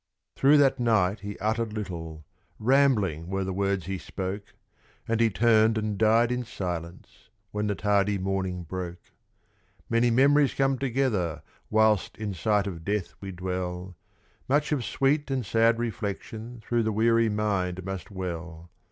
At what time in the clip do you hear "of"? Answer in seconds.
12.65-12.83, 14.71-14.83